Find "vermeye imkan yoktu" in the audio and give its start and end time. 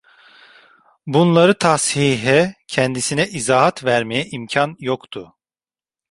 3.85-5.35